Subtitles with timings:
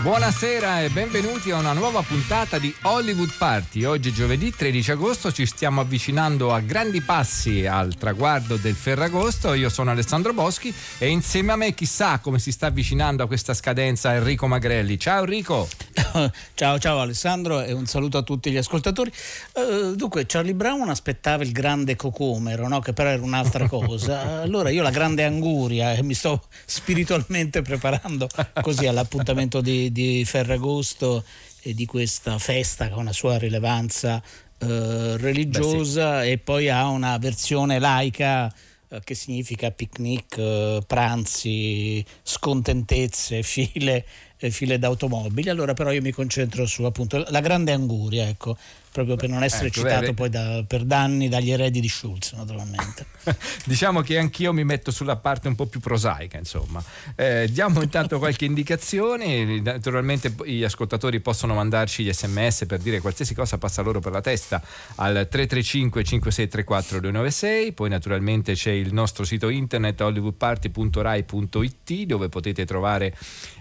[0.00, 3.82] Buonasera e benvenuti a una nuova puntata di Hollywood Party.
[3.82, 9.54] Oggi giovedì 13 agosto ci stiamo avvicinando a grandi passi al traguardo del Ferragosto.
[9.54, 13.54] Io sono Alessandro Boschi e insieme a me chissà come si sta avvicinando a questa
[13.54, 15.00] scadenza Enrico Magrelli.
[15.00, 15.68] Ciao Enrico.
[16.54, 19.12] ciao ciao Alessandro e un saluto a tutti gli ascoltatori.
[19.54, 22.78] Uh, dunque Charlie Brown aspettava il grande cocomero, no?
[22.78, 24.42] che però era un'altra cosa.
[24.42, 28.28] Allora io la grande anguria e mi sto spiritualmente preparando
[28.62, 31.24] così all'appuntamento di di, Ferragosto
[31.62, 34.22] e di questa festa che ha una sua rilevanza
[34.58, 36.30] eh, religiosa Beh, sì.
[36.32, 38.52] e poi ha una versione laica
[38.90, 44.06] eh, che significa picnic, eh, pranzi, scontentezze, file,
[44.38, 45.50] eh, file d'automobili.
[45.50, 48.56] Allora però io mi concentro su appunto la grande anguria, ecco,
[49.04, 52.32] proprio per non essere ecco, citato beh, poi da, per danni dagli eredi di Schulz
[52.32, 53.06] naturalmente.
[53.64, 56.82] diciamo che anch'io mi metto sulla parte un po' più prosaica insomma.
[57.14, 63.34] Eh, diamo intanto qualche indicazione, naturalmente gli ascoltatori possono mandarci gli sms per dire qualsiasi
[63.34, 64.60] cosa passa loro per la testa
[64.96, 73.14] al 335 5634 296, poi naturalmente c'è il nostro sito internet hollywoodparty.rai.it dove potete trovare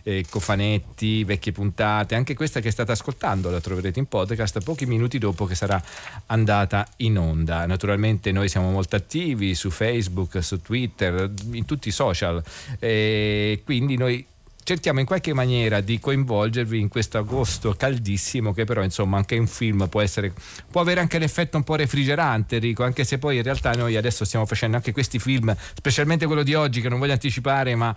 [0.04, 5.18] eh, cofanetti, vecchie puntate, anche questa che state ascoltando la troverete in podcast pochi minuti
[5.18, 5.82] dopo che sarà
[6.28, 7.66] andata in onda.
[7.66, 12.42] Naturalmente noi siamo molto attivi su Facebook, su Twitter, in tutti i social
[12.80, 14.26] e quindi noi
[14.64, 19.48] cerchiamo in qualche maniera di coinvolgervi in questo agosto caldissimo che però insomma anche un
[19.48, 20.34] film può essere
[20.70, 24.26] può avere anche l'effetto un po' refrigerante Rico anche se poi in realtà noi adesso
[24.26, 27.96] stiamo facendo anche questi film specialmente quello di oggi che non voglio anticipare ma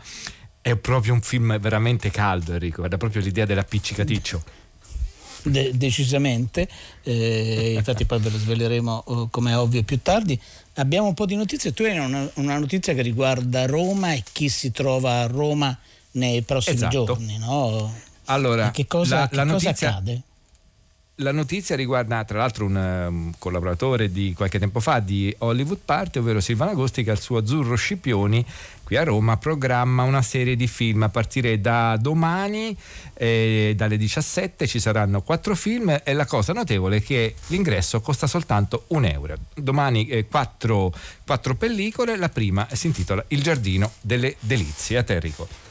[0.62, 4.42] è proprio un film veramente caldo, Enrico, era proprio l'idea dell'appiccicaticcio.
[5.42, 6.68] De- decisamente,
[7.02, 10.38] eh, infatti poi ve lo sveleremo uh, come è ovvio più tardi.
[10.74, 14.48] Abbiamo un po' di notizie, tu hai una, una, notizia che riguarda Roma e chi
[14.48, 15.76] si trova a Roma
[16.12, 17.04] nei prossimi esatto.
[17.04, 17.92] giorni, no?
[18.26, 20.22] Allora, che cosa, la, che la notizia, cosa accade?
[21.20, 26.18] La notizia riguarda tra l'altro un um, collaboratore di qualche tempo fa di Hollywood Party,
[26.18, 28.44] ovvero Silvano Agosti, che al suo Azzurro Scipioni
[28.82, 32.76] qui a Roma programma una serie di film a partire da domani,
[33.14, 38.26] eh, dalle 17 ci saranno quattro film e la cosa notevole è che l'ingresso costa
[38.26, 39.36] soltanto un euro.
[39.54, 40.92] Domani eh, quattro,
[41.24, 44.98] quattro pellicole, la prima si intitola Il giardino delle delizie.
[44.98, 45.69] A te Enrico.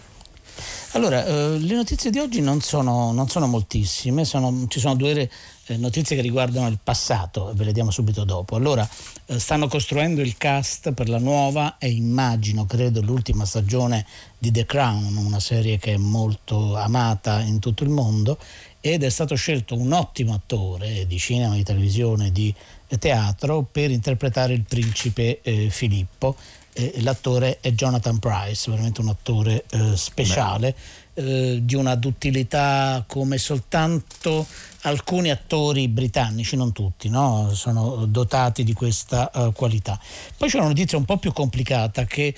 [0.94, 5.30] Allora, eh, le notizie di oggi non sono, non sono moltissime, sono, ci sono due
[5.68, 8.56] eh, notizie che riguardano il passato, ve le diamo subito dopo.
[8.56, 8.90] Allora,
[9.28, 14.04] eh, stanno costruendo il cast per la nuova e immagino, credo, l'ultima stagione
[14.36, 18.40] di The Crown, una serie che è molto amata in tutto il mondo
[18.82, 22.52] ed è stato scelto un ottimo attore di cinema, di televisione, di
[22.98, 26.36] teatro per interpretare il principe eh, Filippo
[26.74, 30.76] eh, l'attore è Jonathan Price, veramente un attore eh, speciale,
[31.14, 34.46] eh, di una duttilità come soltanto
[34.84, 37.50] alcuni attori britannici, non tutti, no?
[37.54, 40.00] sono dotati di questa uh, qualità.
[40.38, 42.34] Poi c'è una notizia un po' più complicata che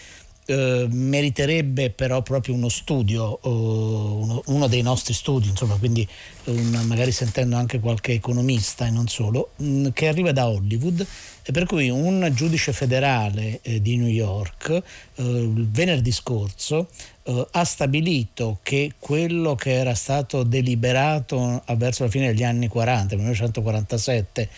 [0.52, 6.08] eh, meriterebbe però proprio uno studio, uh, uno, uno, dei nostri studi, insomma, quindi
[6.46, 11.06] un, magari sentendo anche qualche economista e non solo, mh, mm, che arriva da Hollywood
[11.52, 14.81] per cui un giudice federale eh, di New York eh,
[15.16, 16.90] venerdì scorso
[17.24, 23.16] eh, ha stabilito che quello che era stato deliberato verso la fine degli anni 40,
[23.16, 24.50] 1947,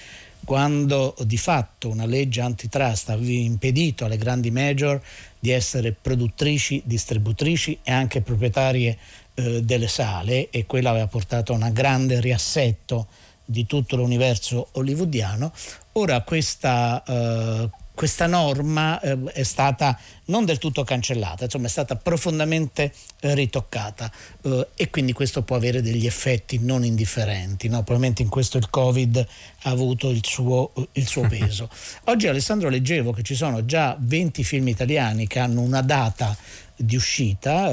[0.44, 5.02] quando di fatto una legge antitrust aveva impedito alle grandi major
[5.40, 8.98] di essere produttrici, distributrici e anche proprietarie
[9.36, 13.08] eh, delle sale e quello aveva portato a un grande riassetto
[13.46, 15.52] di tutto l'universo hollywoodiano.
[15.94, 21.96] Ora questa, eh, questa norma eh, è stata non del tutto cancellata, insomma è stata
[21.96, 24.12] profondamente eh, ritoccata
[24.42, 27.68] eh, e quindi questo può avere degli effetti non indifferenti.
[27.68, 27.78] No?
[27.84, 29.28] Probabilmente in questo il Covid
[29.64, 31.70] ha avuto il suo, il suo peso.
[32.06, 36.36] Oggi Alessandro leggevo che ci sono già 20 film italiani che hanno una data
[36.76, 37.70] di uscita,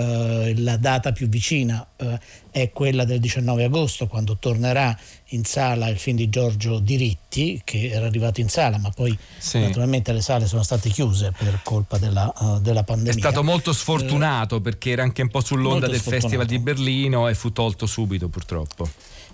[0.47, 2.19] eh, la data più vicina eh,
[2.50, 4.97] è quella del 19 agosto quando tornerà
[5.29, 9.61] in sala il film di Giorgio Diritti che era arrivato in sala ma poi sì.
[9.61, 13.14] naturalmente le sale sono state chiuse per colpa della, uh, della pandemia.
[13.14, 16.20] È stato molto sfortunato eh, perché era anche un po' sull'onda del sfortunato.
[16.20, 18.88] Festival di Berlino e fu tolto subito purtroppo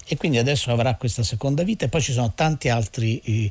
[0.09, 3.51] e quindi adesso avrà questa seconda vita e poi ci sono tanti altri, eh,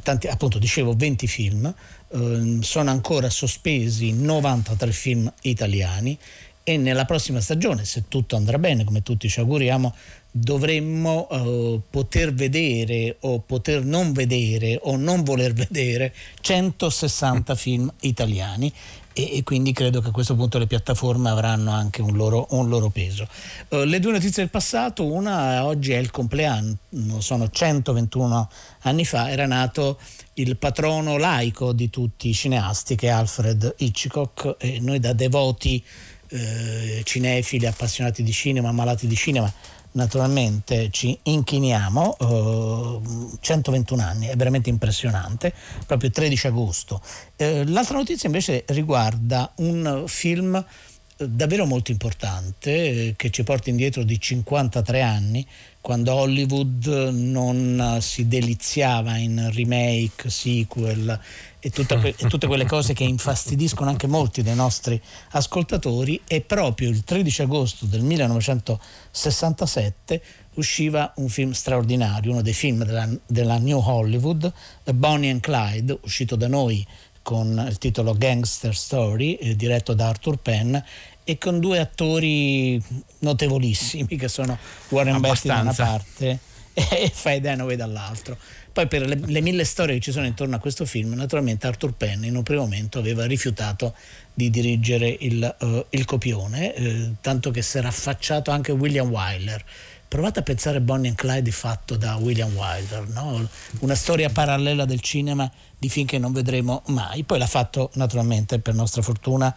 [0.00, 1.74] tanti, appunto dicevo 20 film,
[2.08, 6.18] eh, sono ancora sospesi 93 film italiani
[6.68, 9.94] e nella prossima stagione, se tutto andrà bene, come tutti ci auguriamo,
[10.32, 18.72] dovremmo uh, poter vedere o poter non vedere o non voler vedere 160 film italiani
[19.18, 22.68] e, e, quindi credo che a questo punto le piattaforme avranno anche un loro, un
[22.68, 23.26] loro peso.
[23.68, 26.76] Uh, le due notizie del passato, una oggi è il compleanno,
[27.20, 29.98] sono 121 anni fa, era nato
[30.34, 35.82] il patrono laico di tutti i cineasti che è Alfred Hitchcock e noi da devoti
[36.28, 39.52] eh, cinefili, appassionati di cinema, malati di cinema,
[39.92, 45.52] naturalmente ci inchiniamo, eh, 121 anni, è veramente impressionante,
[45.86, 47.00] proprio 13 agosto.
[47.36, 50.64] Eh, l'altra notizia invece riguarda un film
[51.16, 55.46] davvero molto importante eh, che ci porta indietro di 53 anni
[55.80, 61.20] quando Hollywood non si deliziava in remake, sequel
[61.60, 66.20] e, que- e, tutte quelle cose che infastidiscono anche molti dei nostri ascoltatori.
[66.26, 70.20] E proprio il 13 agosto del 1967
[70.54, 74.52] usciva un film straordinario, uno dei film della, della New Hollywood,
[74.92, 76.84] Bonnie and Clyde, uscito da noi
[77.26, 80.76] con il titolo Gangster Story, eh, diretto da Arthur Penn
[81.24, 82.80] e con due attori
[83.18, 84.56] notevolissimi che sono
[84.90, 86.38] Warren Beatty da una parte
[86.72, 88.38] e Faye Dunaway dall'altro.
[88.72, 91.94] Poi per le, le, mille storie che ci sono intorno a questo film, naturalmente Arthur
[91.94, 93.96] Penn in un primo momento aveva rifiutato
[94.32, 99.64] di dirigere il, uh, il copione, eh, tanto che si era affacciato anche William Wyler.
[100.16, 103.46] Provate a pensare Bonnie and Clyde fatto da William Wyler, no?
[103.80, 107.22] una storia parallela del cinema di film che non vedremo mai.
[107.22, 109.54] Poi l'ha fatto naturalmente, per nostra fortuna,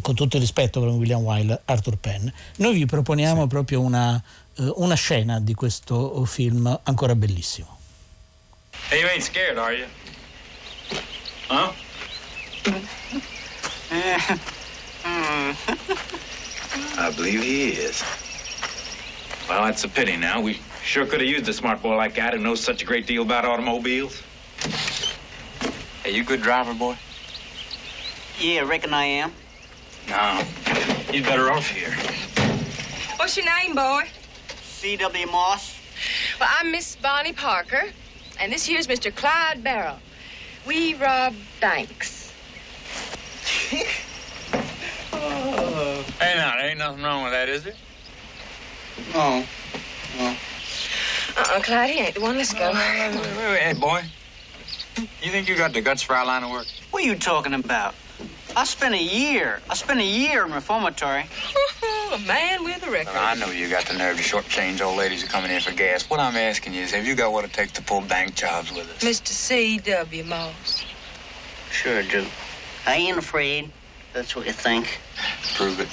[0.00, 2.28] con tutto il rispetto per William Wyler, Arthur Penn.
[2.58, 3.48] Noi vi proponiamo sì.
[3.48, 4.22] proprio una,
[4.58, 7.76] uh, una scena di questo film ancora bellissimo.
[8.90, 9.86] Hey, you ain't scared, are you?
[11.48, 11.72] Huh?
[16.96, 18.04] I believe he is.
[19.48, 20.40] Well, that's a pity now.
[20.40, 23.06] We sure could have used a smart boy like that who knows such a great
[23.06, 24.22] deal about automobiles.
[26.02, 26.96] Hey, you good driver, boy?
[28.40, 29.32] Yeah, reckon I am.
[30.08, 30.42] No,
[31.10, 31.92] he's better off here.
[33.16, 34.02] What's your name, boy?
[34.62, 35.26] C.W.
[35.28, 35.78] Moss.
[36.40, 37.84] Well, I'm Miss Bonnie Parker.
[38.40, 39.14] And this here's Mr.
[39.14, 39.96] Clyde Barrow.
[40.66, 42.32] We rob banks.
[45.12, 46.04] oh.
[46.20, 47.74] Hey, now, there ain't nothing wrong with that, is there?
[49.12, 49.44] No.
[50.18, 50.36] No.
[51.36, 52.36] Uh-uh, Clyde, he ain't the one.
[52.36, 52.72] Let's go.
[52.72, 54.02] wait, wait, wait, Hey, boy.
[55.22, 56.66] You think you got the guts for our line of work?
[56.90, 57.94] What are you talking about?
[58.56, 59.60] I spent a year.
[59.68, 61.26] I spent a year in reformatory.
[62.12, 63.12] a man with a record.
[63.12, 65.60] Well, I know you got the nerve to shortchange old ladies who are coming in
[65.60, 66.08] for gas.
[66.08, 68.72] What I'm asking you is, have you got what it takes to pull bank jobs
[68.72, 68.98] with us?
[69.00, 69.28] Mr.
[69.28, 70.24] C.W.
[70.24, 70.84] Moss.
[71.70, 72.24] Sure do.
[72.86, 73.70] I ain't afraid.
[74.12, 74.98] That's what you think.
[75.54, 75.88] Prove it.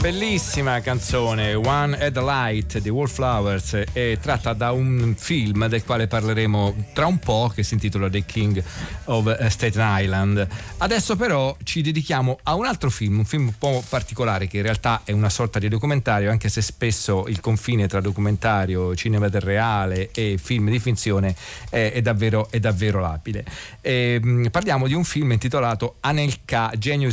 [0.00, 6.06] Bellissima canzone One at the Light di Wallflowers è tratta da un film del quale
[6.06, 8.62] parleremo tra un po' che si intitola The King
[9.04, 10.46] of Staten Island.
[10.78, 14.62] Adesso però ci dedichiamo a un altro film, un film un po' particolare che in
[14.62, 19.40] realtà è una sorta di documentario anche se spesso il confine tra documentario, cinema del
[19.40, 21.34] reale e film di finzione
[21.70, 23.44] è, è, davvero, è davvero labile.
[23.80, 27.12] E, ehm, parliamo di un film intitolato Anelka, genio e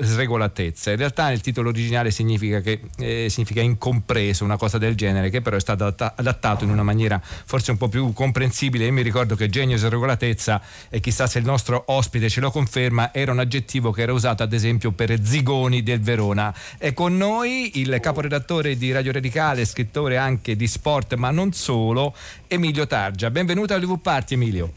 [0.00, 0.90] sregolatezza.
[0.90, 5.30] In realtà nel titolo originale originale significa, che, eh, significa incompreso, una cosa del genere,
[5.30, 8.86] che però è stato adattato in una maniera forse un po' più comprensibile.
[8.86, 12.50] Io mi ricordo che genius e regolatezza, e chissà se il nostro ospite ce lo
[12.50, 16.52] conferma, era un aggettivo che era usato ad esempio per Zigoni del Verona.
[16.76, 22.14] È con noi il caporedattore di Radio Radicale, scrittore anche di sport, ma non solo,
[22.48, 23.30] Emilio Targia.
[23.30, 24.72] Benvenuto a LV Party, Emilio.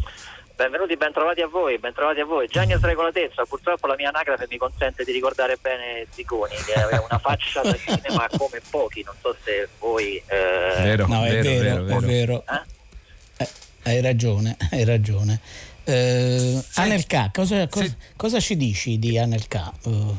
[0.61, 2.47] Benvenuti, bentrovati a voi, bentrovati a voi.
[2.47, 7.17] Gianni Sregolatezza, purtroppo la mia anagrafe mi consente di ricordare bene Ziconi, che aveva una
[7.17, 10.17] faccia da cinema come pochi, non so se voi...
[10.17, 10.83] Eh...
[10.83, 11.97] Vero, no, è vero, vero, vero.
[11.97, 12.43] È vero.
[12.47, 13.43] Eh?
[13.43, 13.49] Eh,
[13.85, 15.39] hai ragione, hai ragione.
[15.83, 19.73] Eh, Anelka, cosa, cosa, cosa, ci dici di Anelka?
[19.85, 20.15] Uh.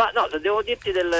[0.00, 1.10] Ma no, devo, dirti del,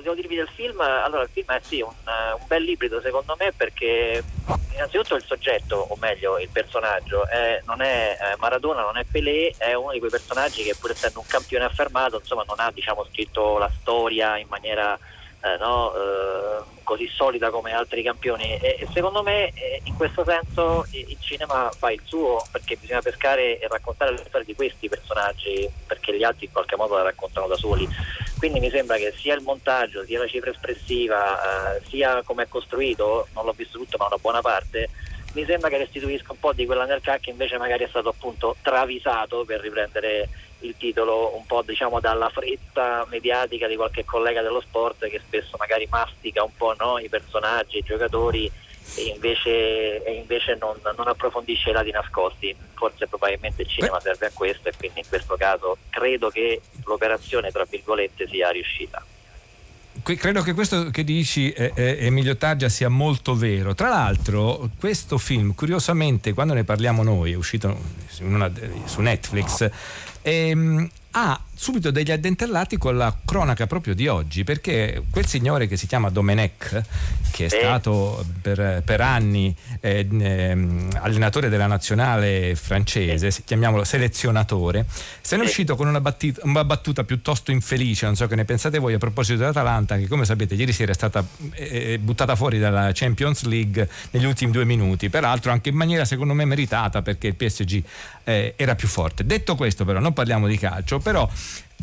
[0.00, 3.52] devo dirvi del film, allora il film è sì un, un bel ibrido secondo me
[3.54, 4.24] perché
[4.72, 9.52] innanzitutto il soggetto, o meglio il personaggio, è, non è eh, Maradona, non è Pelé,
[9.58, 13.04] è uno di quei personaggi che pur essendo un campione affermato, insomma non ha diciamo,
[13.04, 14.98] scritto la storia in maniera
[15.42, 18.58] eh, no, eh, così solida come altri campioni.
[18.60, 23.00] E, e secondo me eh, in questo senso il cinema fa il suo perché bisogna
[23.00, 27.02] pescare e raccontare le storie di questi personaggi perché gli altri in qualche modo la
[27.02, 27.88] raccontano da soli.
[28.38, 32.48] Quindi mi sembra che sia il montaggio sia la cifra espressiva eh, sia come è
[32.48, 34.88] costruito non l'ho visto tutto ma una buona parte
[35.32, 38.56] mi sembra che restituisca un po' di quella nel che invece magari è stato appunto
[38.62, 40.28] travisato per riprendere
[40.60, 45.56] il titolo un po' diciamo dalla fretta mediatica di qualche collega dello sport che spesso
[45.58, 48.50] magari mastica un po' no, i personaggi, i giocatori
[48.96, 52.54] e invece, e invece non, non, approfondisce i lati nascosti.
[52.74, 57.50] Forse probabilmente il cinema serve a questo e quindi in questo caso credo che l'operazione
[57.50, 59.02] tra virgolette sia riuscita
[60.02, 63.74] credo che questo che dici eh, eh, Emilio Taggia sia molto vero.
[63.74, 67.78] Tra l'altro, questo film, curiosamente, quando ne parliamo noi, è uscito
[68.20, 68.50] una,
[68.84, 69.70] su Netflix,
[70.22, 75.76] ehm, ha subito degli addentellati con la cronaca proprio di oggi, perché quel signore che
[75.76, 76.82] si chiama Domenech,
[77.30, 84.86] che è stato per, per anni eh, eh, allenatore della nazionale francese, chiamiamolo selezionatore,
[85.20, 88.44] se ne è uscito con una, battita, una, battuta piuttosto infelice, non so che ne
[88.44, 92.58] pensate voi, a proposito dell'Atalanta, che come sapete ieri sera è stata eh, buttata fuori
[92.58, 97.28] dalla Champions League negli ultimi due minuti, peraltro anche in maniera secondo me meritata perché
[97.28, 97.82] il PSG
[98.24, 99.24] eh, era più forte.
[99.24, 101.28] Detto questo però, non parliamo di calcio, però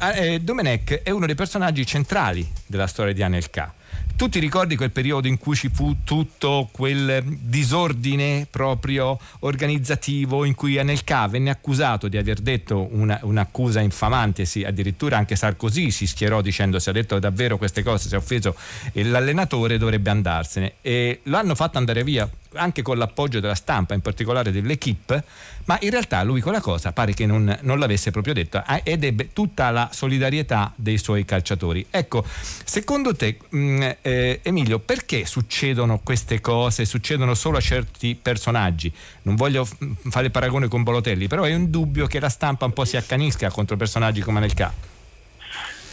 [0.01, 3.73] Ah, eh, Domenech è uno dei personaggi centrali della storia di Anelka.
[4.15, 10.55] Tu ti ricordi quel periodo in cui ci fu tutto quel disordine proprio organizzativo in
[10.55, 16.07] cui Anelka venne accusato di aver detto una, un'accusa infamante, sì, addirittura anche Sarkozy si
[16.07, 18.55] schierò dicendo se ha detto davvero queste cose, si è offeso
[18.93, 24.51] l'allenatore dovrebbe andarsene e l'hanno fatto andare via anche con l'appoggio della stampa, in particolare
[24.51, 25.24] dell'equipe,
[25.65, 29.03] ma in realtà lui quella cosa pare che non, non l'avesse proprio detto eh, ed
[29.03, 31.86] ebbe tutta la solidarietà dei suoi calciatori.
[31.89, 38.15] Ecco, secondo te mh, mm, eh, Emilio, perché succedono queste cose, succedono solo a certi
[38.15, 38.91] personaggi?
[39.24, 39.65] Non voglio
[40.10, 42.98] fare il paragone con Bolotelli, però è un dubbio che la stampa un po' si
[42.98, 44.98] accanisca contro personaggi come nel caso.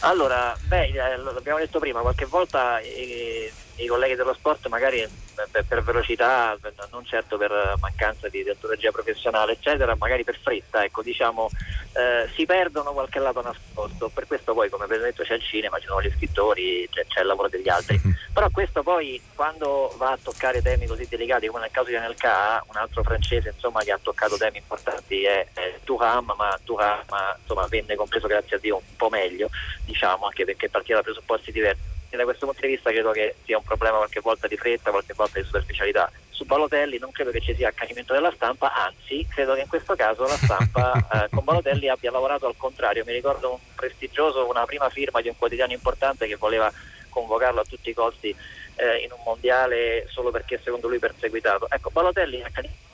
[0.01, 5.07] Allora, beh, eh, l'abbiamo detto prima, qualche volta eh, i colleghi dello sport magari
[5.51, 6.57] per, per, velocità,
[6.91, 11.49] non certo per mancanza di deontologia professionale, eccetera, magari per fretta, ecco, diciamo,
[11.93, 14.09] eh, si perdono qualche lato nascosto.
[14.09, 17.21] Per questo poi, come avete detto, c'è il cinema, ci sono gli scrittori, c'è, c'è
[17.21, 17.99] il lavoro degli altri.
[18.01, 18.15] Mhm.
[18.33, 22.63] Però questo poi, quando va a toccare temi così delicati, come nel caso di Anelka,
[22.67, 27.05] un altro francese insomma, che ha toccato temi importanti è, è Thuram, ma Thuram
[27.39, 29.49] insomma, venne compreso grazie a Dio un po' meglio,
[29.85, 33.35] diciamo, anche perché partiva da presupposti diversi e da questo punto di vista credo che
[33.45, 36.11] sia un problema qualche volta di fretta, qualche volta di superficialità.
[36.29, 39.95] Su Balotelli non credo che ci sia accanimento della stampa, anzi credo che in questo
[39.95, 40.93] caso la stampa
[41.25, 43.03] eh, con Balotelli abbia lavorato al contrario.
[43.05, 46.71] Mi ricordo un prestigioso, una prima firma di un quotidiano importante che voleva
[47.09, 48.35] convocarlo a tutti i costi
[48.75, 51.67] eh, in un mondiale solo perché secondo lui perseguitato.
[51.69, 52.86] Ecco, Balotelli accanimento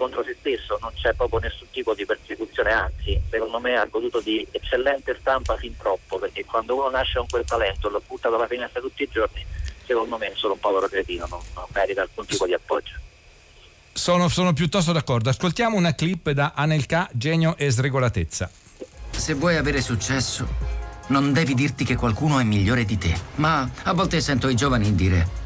[0.00, 4.20] contro se stesso, non c'è proprio nessun tipo di persecuzione, anzi secondo me ha goduto
[4.20, 8.46] di eccellente stampa fin troppo, perché quando uno nasce con quel talento lo butta dalla
[8.46, 9.44] finestra tutti i giorni,
[9.84, 12.94] secondo me è solo un povero cretino, non, non merita alcun tipo di appoggio.
[13.92, 15.28] Sono, sono piuttosto d'accordo.
[15.28, 18.50] Ascoltiamo una clip da Anelka, genio e sregolatezza.
[19.10, 20.78] Se vuoi avere successo,
[21.10, 23.12] Non devi dirti che qualcuno è migliore di te.
[23.36, 25.39] Ma a volte sento i giovani dire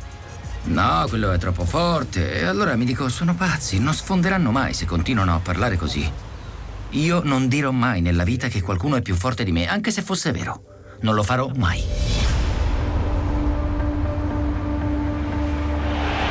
[0.65, 2.41] No, quello è troppo forte.
[2.41, 6.11] E allora mi dico, sono pazzi, non sfonderanno mai se continuano a parlare così.
[6.91, 10.01] Io non dirò mai nella vita che qualcuno è più forte di me, anche se
[10.01, 10.97] fosse vero.
[11.01, 11.83] Non lo farò mai.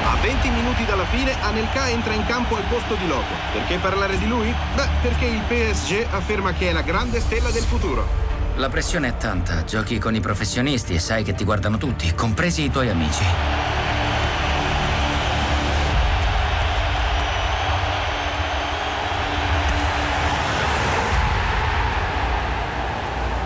[0.04, 3.34] A 20 minuti dalla fine, Anelka entra in campo al posto di Loco.
[3.52, 4.52] Perché parlare di lui?
[4.76, 8.08] Beh, perché il PSG afferma che è la grande stella del futuro.
[8.56, 12.64] La pressione è tanta, giochi con i professionisti e sai che ti guardano tutti, compresi
[12.64, 13.24] i tuoi amici.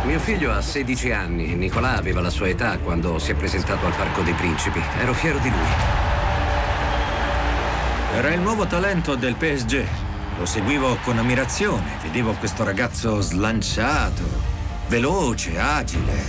[0.07, 3.93] Mio figlio ha 16 anni, Nicolà aveva la sua età quando si è presentato al
[3.93, 4.81] Parco dei Principi.
[5.01, 5.67] Ero fiero di lui.
[8.13, 9.85] Era il nuovo talento del PSG.
[10.37, 11.97] Lo seguivo con ammirazione.
[12.01, 14.23] Vedevo questo ragazzo slanciato,
[14.87, 16.23] veloce, agile.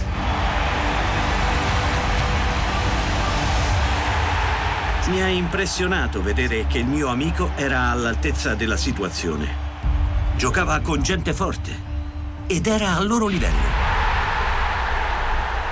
[5.07, 9.67] Mi ha impressionato vedere che il mio amico era all'altezza della situazione.
[10.35, 11.88] Giocava con gente forte
[12.49, 13.77] ed era al loro livello.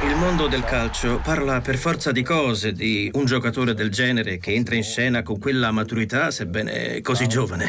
[0.04, 4.52] Il mondo del calcio parla per forza di cose di un giocatore del genere che
[4.52, 7.68] entra in scena con quella maturità, sebbene così giovane.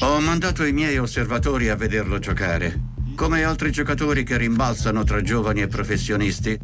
[0.00, 2.80] Ho mandato i miei osservatori a vederlo giocare.
[3.14, 6.58] Come altri giocatori che rimbalzano tra giovani e professionisti,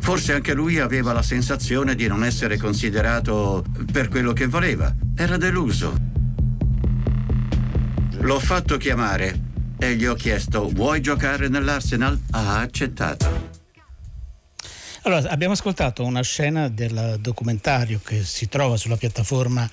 [0.00, 4.92] forse anche lui aveva la sensazione di non essere considerato per quello che voleva.
[5.14, 6.09] Era deluso.
[8.22, 9.40] L'ho fatto chiamare
[9.78, 12.20] e gli ho chiesto vuoi giocare nell'Arsenal?
[12.32, 13.48] Ha accettato.
[15.02, 19.68] Allora, abbiamo ascoltato una scena del documentario che si trova sulla piattaforma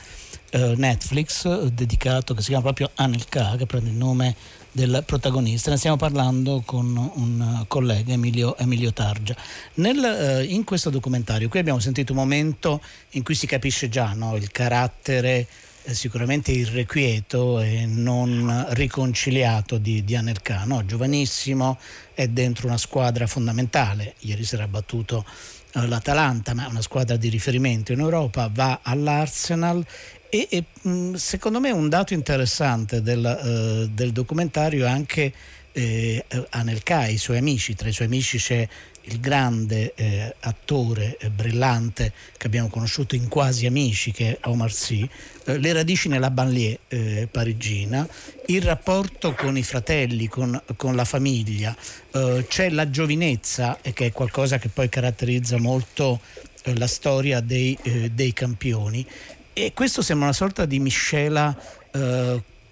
[0.51, 4.33] eh, Netflix dedicato, che si chiama proprio Anelka, che prende il nome
[4.71, 5.69] del protagonista.
[5.69, 9.35] Ne stiamo parlando con un collega, Emilio, Emilio Targia.
[9.75, 14.13] Nel, eh, in questo documentario qui abbiamo sentito un momento in cui si capisce già
[14.13, 15.47] no, il carattere
[15.93, 21.77] sicuramente irrequieto e non riconciliato di, di Anelka, giovanissimo,
[22.13, 25.25] è dentro una squadra fondamentale, ieri sera ha battuto
[25.73, 29.85] eh, l'Atalanta, ma è una squadra di riferimento in Europa, va all'Arsenal.
[30.29, 35.33] E, e secondo me un dato interessante del, eh, del documentario è anche
[35.71, 38.67] eh, Anelka i suoi amici, tra i suoi amici c'è
[39.07, 44.71] il grande eh, attore eh, brillante che abbiamo conosciuto in Quasi Amici, che è Omar
[44.71, 45.07] Sy,
[45.45, 48.07] eh, le radici nella banlieue eh, parigina,
[48.47, 51.75] il rapporto con i fratelli, con, con la famiglia,
[52.11, 56.19] eh, c'è la giovinezza, che è qualcosa che poi caratterizza molto
[56.63, 57.77] eh, la storia dei,
[58.11, 59.05] dei, campioni,
[59.53, 61.55] e questo sembra una sorta di miscela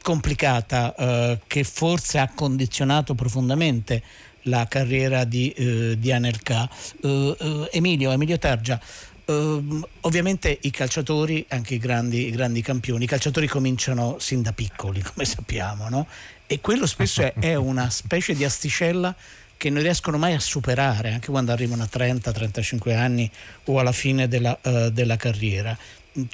[0.03, 4.03] complicata che forse ha condizionato profondamente
[4.45, 6.69] la carriera di, eh, di Anelka.
[7.01, 8.79] Uh, uh, Emilio, Emilio Targia,
[9.25, 14.53] Uh, ovviamente i calciatori, anche i grandi, i grandi, campioni, i calciatori cominciano sin da
[14.53, 16.05] piccoli, come sappiamo, no?
[16.45, 19.15] E quello spesso è, è, una specie di asticella
[19.57, 23.27] che non riescono mai a superare, anche quando arrivano a 30-35 anni
[23.63, 25.75] o alla fine della, uh, della carriera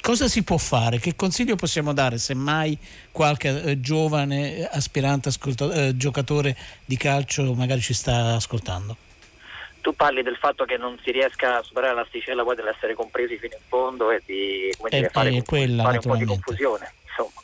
[0.00, 0.98] cosa si può fare?
[0.98, 2.76] Che consiglio possiamo dare se mai
[3.10, 8.96] qualche eh, giovane aspirante eh, giocatore di calcio magari ci sta ascoltando?
[9.80, 13.54] Tu parli del fatto che non si riesca a superare l'asticella poi dell'essere compresi fino
[13.54, 16.92] in fondo e di come dire, fare, quella, fare un po' di confusione.
[17.08, 17.40] Insomma.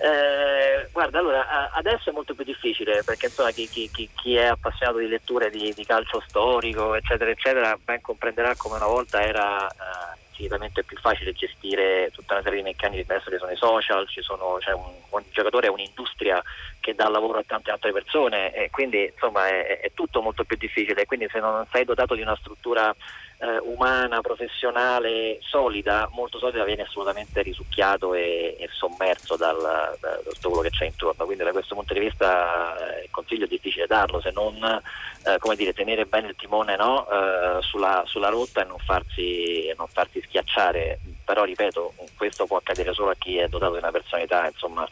[0.00, 4.98] Eh, guarda, allora adesso è molto più difficile perché insomma, chi, chi, chi, è appassionato
[4.98, 10.18] di letture di, di, calcio storico, eccetera, eccetera, ben comprenderà come una volta era eh,
[10.38, 14.58] infinitamente più facile gestire tutta una serie di meccanismi, adesso ci sono i social, sono,
[14.60, 16.42] cioè un, un, giocatore è un'industria
[16.78, 20.56] che dà lavoro a tante altre persone e quindi insomma è, è tutto molto più
[20.56, 22.94] difficile, quindi se non sei dotato di una struttura
[23.38, 29.56] eh, umana, professionale, solida, molto solida viene assolutamente risucchiato e, e sommerso dal,
[30.00, 31.24] da, tutto quello che c'è intorno.
[31.24, 35.38] Quindi da questo punto di vista eh, il consiglio è difficile darlo se non eh,
[35.38, 37.08] come dire, tenere bene il timone no?
[37.08, 40.98] Eh, sulla, sulla, rotta e non farsi, non farsi schiacciare
[41.28, 44.88] però ripeto questo può accadere solo a chi è dotato di una personalità insomma,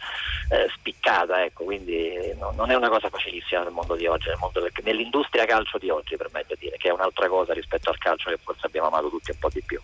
[0.50, 4.36] eh, spiccata ecco, quindi no, non è una cosa facilissima nel mondo di oggi nel
[4.38, 8.28] mondo nell'industria calcio di oggi per meglio dire che è un'altra cosa rispetto al calcio
[8.28, 9.80] che forse abbiamo amato tutti un po' di più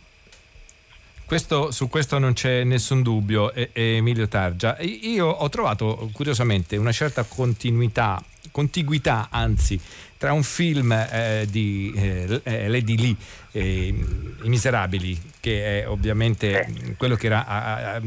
[1.25, 4.77] questo, su questo non c'è nessun dubbio, Emilio Targia.
[4.81, 9.81] Io ho trovato curiosamente una certa continuità contiguità, anzi,
[10.23, 13.17] tra un film eh, di eh, eh Lady Lee,
[13.51, 18.01] eh, I Miserabili, che è ovviamente quello che era a, a,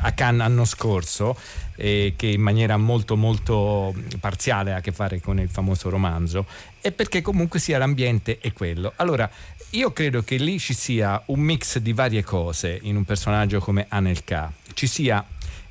[0.00, 1.34] a Cannes l'anno scorso,
[1.74, 6.44] e che in maniera molto molto parziale ha a che fare con il famoso romanzo,
[6.82, 8.92] e perché comunque sia l'ambiente è quello.
[8.96, 9.26] Allora,
[9.70, 13.86] io credo che lì ci sia un mix di varie cose in un personaggio come
[13.88, 14.52] Anelka.
[14.74, 15.24] Ci sia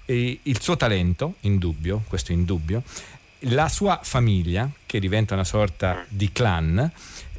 [0.05, 2.81] eh, il suo talento, indubbio, questo indubbio,
[3.49, 6.91] la sua famiglia, che diventa una sorta di clan,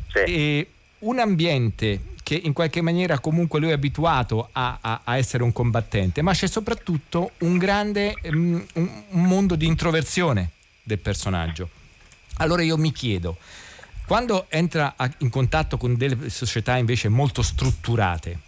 [0.09, 0.19] sì.
[0.19, 5.45] e un ambiente che in qualche maniera comunque lui è abituato a, a, a essere
[5.45, 10.51] un combattente, ma c'è soprattutto un grande um, un mondo di introversione
[10.83, 11.69] del personaggio.
[12.38, 13.37] Allora io mi chiedo,
[14.07, 18.40] quando entra in contatto con delle società invece molto strutturate,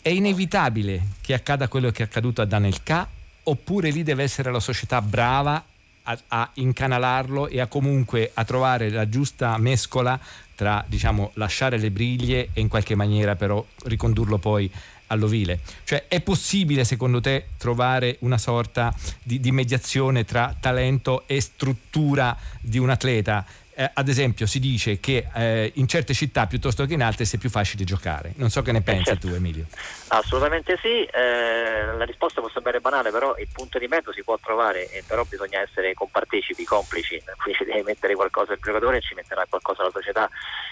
[0.00, 3.06] è inevitabile che accada quello che è accaduto a Daniel K
[3.42, 5.64] oppure lì deve essere la società brava
[6.06, 10.18] a, a, incanalarlo e a comunque a trovare la giusta mescola
[10.54, 14.70] tra diciamo lasciare le briglie e in qualche maniera però ricondurlo poi
[15.08, 15.60] all'ovile.
[15.84, 22.36] Cioè è possibile secondo te trovare una sorta di, di mediazione tra talento e struttura
[22.60, 23.44] di un atleta?
[23.76, 27.38] Eh, ad esempio si dice che eh, in certe città piuttosto che in altre sia
[27.38, 28.32] più facile giocare.
[28.36, 29.28] Non so che ne pensi certo.
[29.28, 29.66] tu Emilio.
[30.08, 34.38] Assolutamente sì, eh, la risposta può sembrare banale, però il punto di mezzo si può
[34.38, 39.44] trovare, però bisogna essere compartecipi, complici, quindi devi mettere qualcosa al giocatore e ci metterà
[39.48, 40.28] qualcosa la società.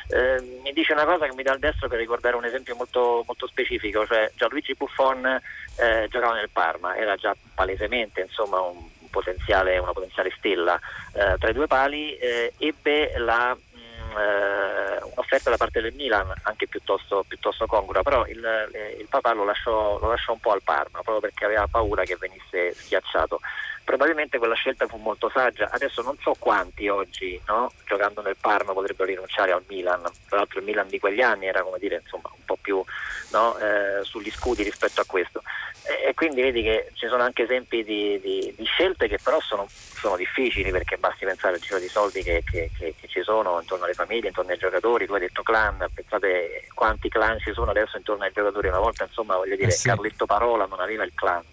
[0.08, 3.22] Eh, mi dice una cosa che mi dà il destro per ricordare un esempio molto,
[3.26, 9.78] molto specifico, cioè Gianluigi Buffon eh, giocava nel Parma, era già palesemente insomma, un potenziale,
[9.78, 10.78] una potenziale stella
[11.12, 15.94] eh, tra i due pali, eh, ebbe la, mh, mm, eh, un'offerta da parte del
[15.94, 20.40] Milan anche piuttosto, piuttosto congrua, però il, eh, il papà lo lasciò, lo lasciò un
[20.40, 23.40] po' al Parma proprio perché aveva paura che venisse schiacciato
[23.84, 25.68] probabilmente quella scelta fu molto saggia.
[25.70, 30.02] Adesso non so quanti oggi, no, giocando nel Parma, potrebbero rinunciare al Milan.
[30.26, 32.82] Tra l'altro il Milan di quegli anni era come dire, insomma, un po' più
[33.30, 35.42] no, eh, sugli scudi rispetto a questo.
[35.82, 39.38] E, e, quindi vedi che ci sono anche esempi di, di, di scelte che però
[39.40, 43.22] sono, sono, difficili perché basti pensare al giro di soldi che, che, che, che, ci
[43.22, 45.06] sono intorno alle famiglie, intorno ai giocatori.
[45.06, 48.68] Tu hai detto clan, pensate quanti clan ci sono adesso intorno ai giocatori.
[48.68, 49.88] Una volta, insomma, voglio dire, eh sì.
[49.88, 51.44] Carletto Parola non aveva il clan,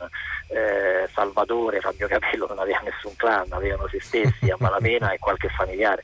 [0.47, 5.19] eh, Salvatore, Fabio Capello Cappello non aveva nessun clan, avevano se stessi a malapena e
[5.19, 6.03] qualche familiare.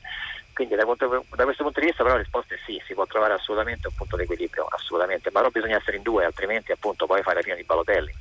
[0.52, 3.34] Quindi da, da, questo punto di vista però la risposta è sì, si può trovare
[3.34, 7.22] assolutamente un punto di equilibrio, assolutamente, ma però bisogna essere in due, altrimenti appunto poi
[7.22, 8.12] fai la fine di Balotelli.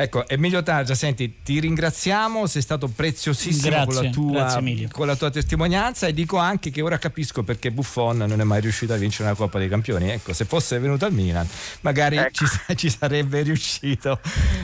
[0.00, 5.16] Ecco, Emilio Targia, senti, ti ringraziamo, sei stato preziosissimo grazie, con, la tua, con, la
[5.16, 8.96] tua, testimonianza e dico anche che ora capisco perché Buffon non è mai riuscito a
[8.96, 10.08] vincere una Coppa dei Campioni.
[10.10, 11.48] Ecco, se fosse venuto al Milan
[11.80, 12.30] magari ecco.
[12.30, 14.20] ci, ci, sarebbe riuscito.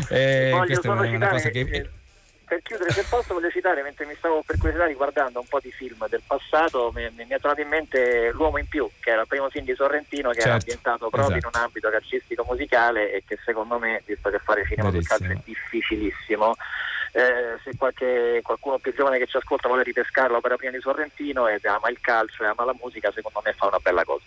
[0.09, 1.61] Eh, questa è una cosa che...
[1.61, 1.91] Eh,
[2.45, 5.71] per chiudere, se posso, voglio citare, mentre mi stavo per curiosità riguardando un po' di
[5.71, 9.27] film del passato, mi, mi, è tornato in mente L'uomo in più, che era il
[9.27, 11.37] primo film di Sorrentino che certo, era ambientato proprio esatto.
[11.37, 15.31] in un ambito calcistico musicale e che secondo me, visto che fare cinema sul calcio
[15.31, 16.55] è difficilissimo,
[17.13, 21.47] eh, se qualche, qualcuno più giovane che ci ascolta vuole ripescare l'opera prima di Sorrentino
[21.49, 24.25] ed ama il calcio e ama la musica, secondo me fa una bella cosa.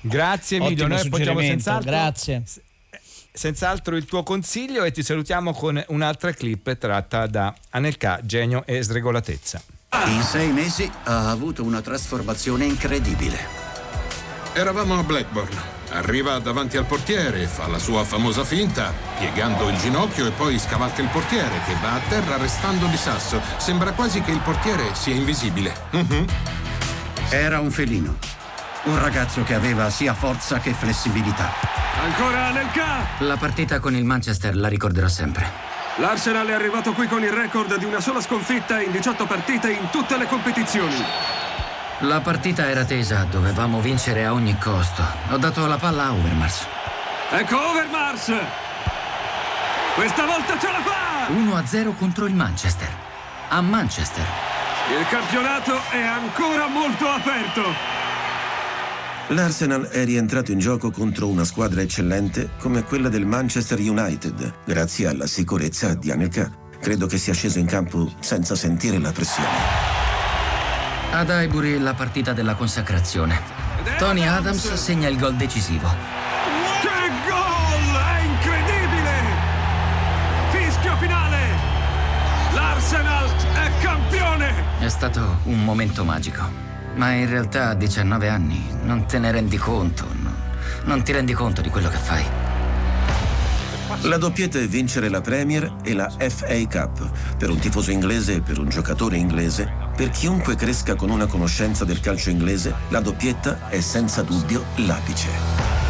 [0.00, 1.90] Grazie Emilio, noi appoggiamo senz'altro.
[1.90, 2.42] Grazie
[3.32, 8.82] senz'altro il tuo consiglio e ti salutiamo con un'altra clip tratta da Anelka, genio e
[8.82, 9.62] sregolatezza.
[10.06, 13.38] In sei mesi ha avuto una trasformazione incredibile.
[14.54, 15.60] Eravamo a Blackburn.
[15.90, 21.02] Arriva davanti al portiere, fa la sua famosa finta, piegando il ginocchio e poi scavalca
[21.02, 23.40] il portiere che va a terra restando di sasso.
[23.58, 25.74] Sembra quasi che il portiere sia invisibile.
[25.90, 26.24] Uh-huh.
[27.28, 28.16] Era un felino.
[28.84, 31.81] Un ragazzo che aveva sia forza che flessibilità.
[32.00, 32.80] Ancora nel K!
[33.18, 35.50] La partita con il Manchester la ricorderò sempre.
[35.96, 39.90] L'Arsenal è arrivato qui con il record di una sola sconfitta in 18 partite in
[39.90, 41.04] tutte le competizioni.
[42.00, 45.04] La partita era tesa, dovevamo vincere a ogni costo.
[45.30, 46.66] Ho dato la palla a Overmars.
[47.30, 48.32] Ecco Overmars!
[49.94, 51.28] Questa volta ce la fa!
[51.28, 52.88] 1-0 contro il Manchester.
[53.50, 54.24] A Manchester.
[54.98, 58.01] Il campionato è ancora molto aperto.
[59.32, 65.06] L'Arsenal è rientrato in gioco contro una squadra eccellente come quella del Manchester United, grazie
[65.06, 66.52] alla sicurezza di Anelka.
[66.78, 69.48] Credo che sia sceso in campo senza sentire la pressione.
[71.12, 73.40] Ad Highbury la partita della consacrazione.
[73.96, 75.88] Tony Adams segna il gol decisivo.
[76.82, 76.88] Che
[77.26, 78.00] gol!
[78.00, 79.14] È incredibile!
[80.50, 81.38] Fischio finale!
[82.52, 84.52] L'Arsenal è campione!
[84.78, 86.71] È stato un momento magico.
[86.94, 90.34] Ma in realtà a 19 anni non te ne rendi conto, no?
[90.84, 92.24] non ti rendi conto di quello che fai.
[94.02, 97.10] La doppietta è vincere la Premier e la FA Cup.
[97.36, 101.84] Per un tifoso inglese e per un giocatore inglese, per chiunque cresca con una conoscenza
[101.84, 105.81] del calcio inglese, la doppietta è senza dubbio l'apice.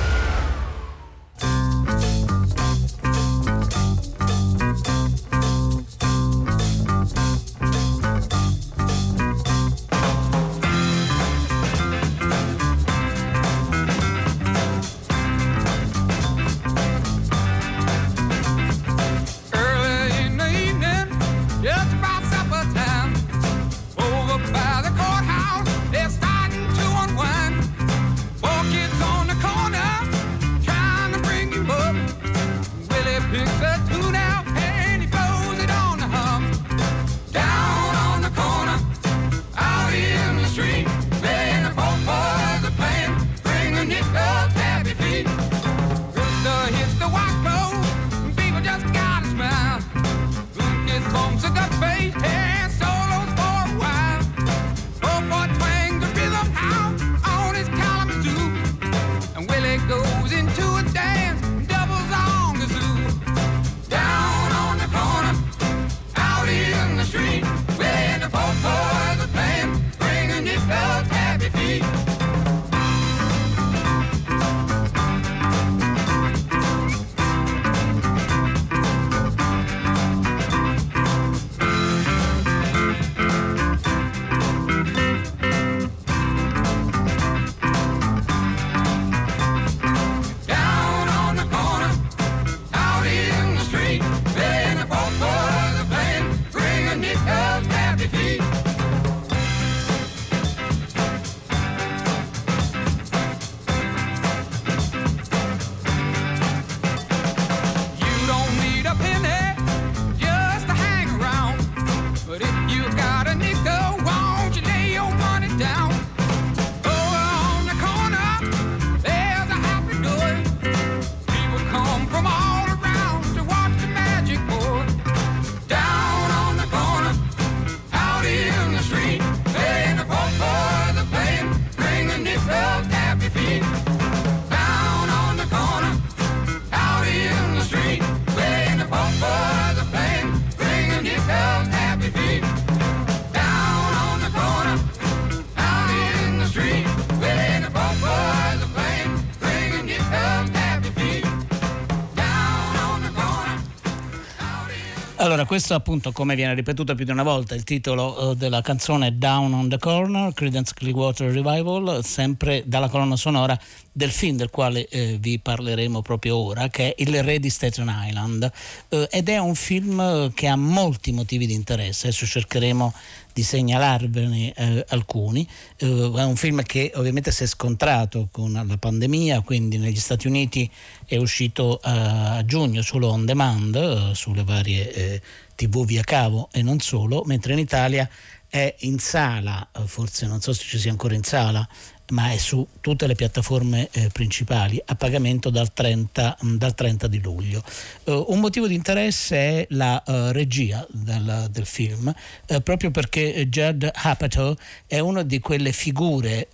[155.22, 159.06] Allora, questo appunto, come viene ripetuto più di una volta, il titolo eh, della canzone
[159.06, 163.56] è Down on the Corner, Credence Clearwater Revival, sempre dalla colonna sonora
[163.92, 167.88] del film del quale eh, vi parleremo proprio ora, che è Il Re di Staten
[168.08, 168.50] Island.
[168.88, 172.92] Eh, ed è un film eh, che ha molti motivi di interesse, adesso cercheremo
[173.32, 175.46] di segnalarvene eh, alcuni.
[175.76, 180.26] Eh, è un film che ovviamente si è scontrato con la pandemia, quindi negli Stati
[180.26, 180.70] Uniti
[181.06, 185.22] è uscito eh, a giugno solo on demand, eh, sulle varie eh,
[185.54, 188.08] tv via cavo e non solo, mentre in Italia
[188.48, 191.66] è in sala, forse non so se ci sia ancora in sala,
[192.12, 197.06] ma è su tutte le piattaforme eh, principali a pagamento dal 30, mh, dal 30
[197.08, 197.62] di luglio.
[198.04, 202.12] Eh, un motivo di interesse è la eh, regia del, del film,
[202.46, 206.48] eh, proprio perché Judd Apatow è una di quelle figure,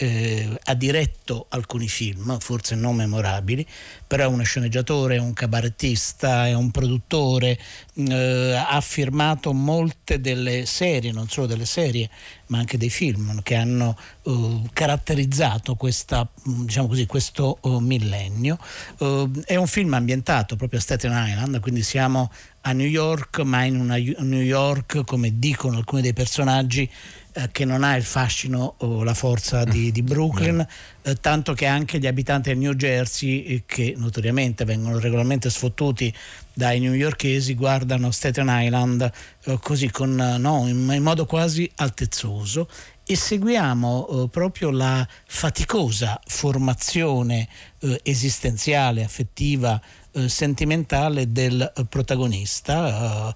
[0.63, 3.67] ha diretto alcuni film, forse non memorabili,
[4.07, 7.59] però è uno sceneggiatore, è un cabarettista, è un produttore,
[8.07, 12.09] eh, ha firmato molte delle serie, non solo delle serie,
[12.47, 18.59] ma anche dei film che hanno eh, caratterizzato questa, mh, diciamo così, questo eh, millennio.
[18.99, 22.31] Eh, è un film ambientato proprio a Staten Island, quindi siamo
[22.63, 26.89] a New York, ma in una New York, come dicono alcuni dei personaggi,
[27.33, 30.67] eh, che non ha il fascino o la forza di, di Brooklyn,
[31.03, 36.13] eh, tanto che anche gli abitanti del New Jersey, eh, che notoriamente vengono regolarmente sfottuti
[36.59, 39.09] dai newyorkesi, guardano Staten Island
[39.45, 42.69] eh, così con, eh, no, in, in modo quasi altezzoso
[43.07, 47.47] e seguiamo eh, proprio la faticosa formazione
[47.79, 53.33] eh, esistenziale, affettiva, eh, sentimentale del protagonista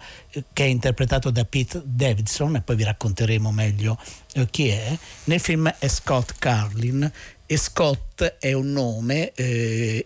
[0.53, 4.01] che è interpretato da Pete Davidson e poi vi racconteremo meglio
[4.51, 4.99] chi è.
[5.25, 7.09] Nel film è Scott Carlin
[7.47, 9.33] e Scott è un nome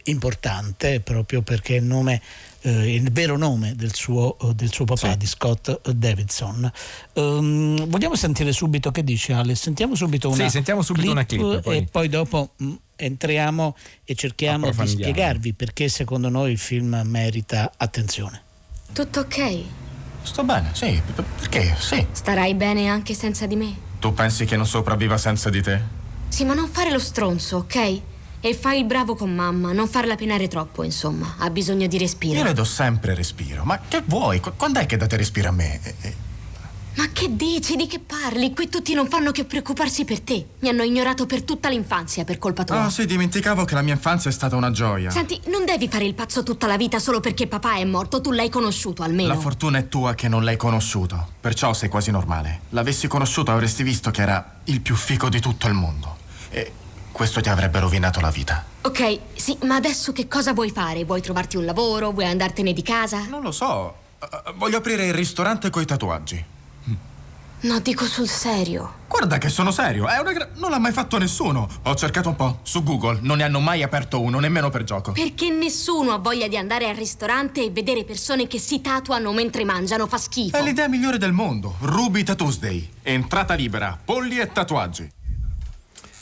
[0.05, 2.21] importante proprio perché è il nome
[2.63, 6.71] eh, il vero nome del suo, eh, del suo papà, di Scott Davidson.
[7.15, 9.55] Um, vogliamo sentire subito che dice Ale?
[9.55, 14.15] Sentiamo subito una Sì, sentiamo subito una clip, e poi- poi dopo mh, entriamo e
[14.15, 18.43] cerchiamo di spiegarvi perché secondo noi il film merita attenzione.
[18.93, 19.63] Tutto ok?
[20.23, 21.01] Sto bene, sì.
[21.39, 21.77] Perché?
[21.79, 22.05] Sì.
[22.11, 23.75] Starai bene anche senza di me?
[24.01, 25.81] Tu pensi che non sopravviva senza di te?
[26.29, 28.01] Sì, ma non fare lo stronzo, ok?
[28.41, 31.37] E fai il bravo con mamma, non farla penare troppo, insomma.
[31.39, 32.39] Ha bisogno di respiro.
[32.39, 33.65] Io le do sempre respiro.
[33.65, 34.41] Ma che vuoi?
[34.41, 35.81] Qu- Quando è che date respiro a me?
[35.83, 36.15] Eh, eh,
[36.97, 37.77] Ma che dici?
[37.77, 38.55] Di che parli?
[38.55, 40.47] Qui tutti non fanno che preoccuparsi per te.
[40.61, 42.85] Mi hanno ignorato per tutta l'infanzia per colpa tua.
[42.85, 45.11] Ah, sì, dimenticavo che la mia infanzia è stata una gioia.
[45.11, 48.31] Senti, non devi fare il pazzo tutta la vita solo perché papà è morto, tu
[48.31, 49.29] l'hai conosciuto almeno.
[49.29, 51.33] La fortuna è tua che non l'hai conosciuto.
[51.41, 52.61] Perciò sei quasi normale.
[52.71, 56.17] L'avessi conosciuto avresti visto che era il più fico di tutto il mondo.
[56.49, 56.73] E
[57.17, 58.63] questo ti avrebbe rovinato la vita.
[58.83, 61.07] Ok, sì, ma adesso che cosa vuoi fare?
[61.07, 62.11] Vuoi trovarti un lavoro?
[62.11, 63.25] Vuoi andartene di casa?
[63.27, 63.95] Non lo so.
[64.21, 66.45] Eh, Voglio aprire il ristorante coi tatuaggi.
[67.59, 69.05] No, dico sul serio.
[69.09, 71.67] Guarda che sono serio, è una gra- non l'ha mai fatto nessuno.
[71.85, 75.13] Ho cercato un po' su Google, non ne hanno mai aperto uno, nemmeno per gioco.
[75.13, 79.65] Perché nessuno ha voglia di andare al ristorante e vedere persone che si tatuano mentre
[79.65, 80.55] mangiano, fa schifo.
[80.55, 81.77] È l'idea migliore del mondo.
[81.81, 82.91] Ruby Tuesday.
[83.03, 85.09] Entrata libera, polli e tatuaggi.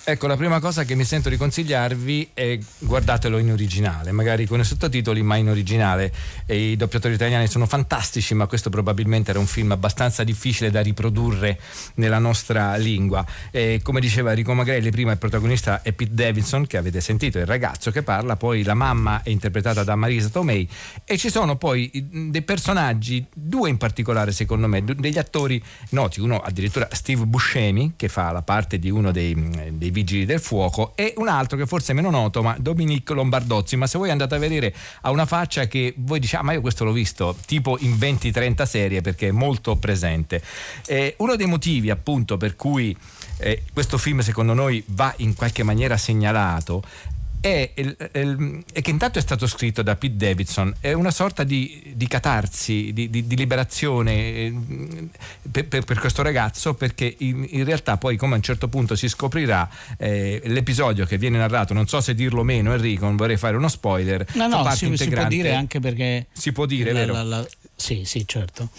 [0.06, 4.60] Ecco, la prima cosa che mi sento di consigliarvi è guardatelo in originale, magari con
[4.60, 6.12] i sottotitoli, ma in originale.
[6.44, 10.82] E I doppiatori italiani sono fantastici, ma questo probabilmente era un film abbastanza difficile da
[10.82, 11.58] riprodurre
[11.94, 13.24] nella nostra lingua.
[13.50, 17.46] E come diceva Enrico Magrelli, prima il protagonista è Pete Davidson, che avete sentito, il
[17.46, 20.68] ragazzo che parla, poi la mamma è interpretata da Marisa Tomei
[21.06, 21.90] e ci sono poi
[22.28, 28.08] dei personaggi, due in particolare secondo me, degli attori noti, uno addirittura Steve Buscemi che
[28.08, 29.34] fa la parte di uno dei,
[29.72, 33.76] dei vigili del fuoco e un altro che forse è meno noto, ma Dominique Lombardozzi,
[33.76, 36.60] ma se voi andate a vedere ha una faccia che voi diciate, "Ah, ma io
[36.60, 40.42] questo l'ho visto tipo in 20-30 serie perché è molto presente.
[40.86, 42.94] Eh, uno dei motivi appunto per cui
[43.38, 46.82] eh, questo film secondo noi va in qualche maniera segnalato
[47.44, 52.06] è, è che intanto è stato scritto da Pete Davidson, è una sorta di, di
[52.08, 54.54] catarsi, di, di- di liberazione eh,
[55.50, 58.96] per, per- per questo ragazzo perché in, in realtà poi come a un certo punto
[58.96, 63.16] si scoprirà eh, l'episodio che viene narrato, non so se dirlo o meno Enrico, non
[63.16, 66.26] vorrei fare uno spoiler, No, no, si, si può dire anche perché...
[66.32, 67.12] Si può dire, la- vero?
[67.12, 68.70] la- la- sì, sì, certo.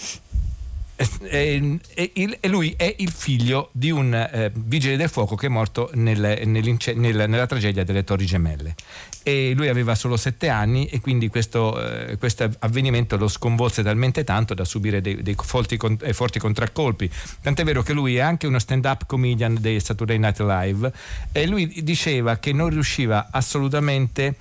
[0.97, 5.49] E, e e lui è il figlio di un eh, vigile del fuoco che è
[5.49, 8.75] morto nel- nel- nella tragedia delle Torri Gemelle.
[9.21, 14.23] E lui aveva solo sette anni e quindi questo, eh, questo avvenimento lo sconvolse talmente
[14.23, 17.09] tanto da subire dei, dei forti, eh, forti contraccolpi.
[17.41, 20.93] Tant'è vero che lui è anche uno stand-up comedian dei Saturday Night Live
[21.31, 24.35] e lui diceva che non riusciva assolutamente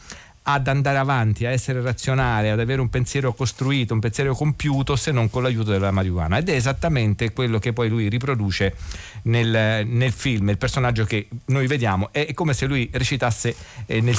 [0.47, 5.11] ad andare avanti, a essere razionale, ad avere un pensiero costruito, un pensiero compiuto se
[5.11, 6.37] non con l'aiuto della marijuana.
[6.39, 8.75] Ed è esattamente quello che poi lui riproduce
[9.23, 10.51] nel, nel film.
[10.51, 13.55] Il personaggio che noi vediamo è come se lui recitasse,
[13.87, 14.19] eh, nel-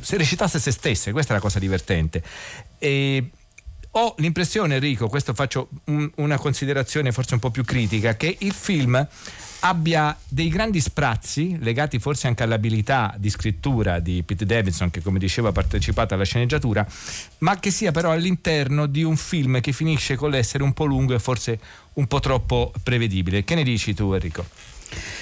[0.00, 2.22] se recitasse se stesso, questa è la cosa divertente.
[2.78, 3.30] E
[3.90, 8.52] ho l'impressione, Enrico, questo faccio un- una considerazione forse un po' più critica, che il
[8.52, 9.06] film
[9.66, 15.18] abbia dei grandi sprazzi legati forse anche all'abilità di scrittura di Pete Davidson che come
[15.18, 16.86] dicevo ha partecipato alla sceneggiatura
[17.38, 21.14] ma che sia però all'interno di un film che finisce con l'essere un po' lungo
[21.14, 21.58] e forse
[21.94, 24.44] un po' troppo prevedibile che ne dici tu Enrico?